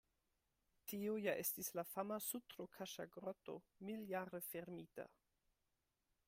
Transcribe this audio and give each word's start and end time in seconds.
Tio 0.91 1.17
ja 1.25 1.35
estis 1.41 1.69
la 1.79 1.83
fama 1.89 2.17
sutro-kaŝa 2.29 3.07
groto 3.17 3.59
mil-jare 3.91 4.43
fermita. 4.49 5.07